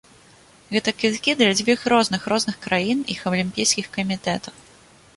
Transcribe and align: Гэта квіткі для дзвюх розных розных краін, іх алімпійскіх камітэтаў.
Гэта 0.75 0.93
квіткі 1.01 1.35
для 1.41 1.51
дзвюх 1.59 1.85
розных 1.95 2.21
розных 2.35 2.59
краін, 2.67 3.07
іх 3.17 3.23
алімпійскіх 3.35 3.85
камітэтаў. 3.99 4.53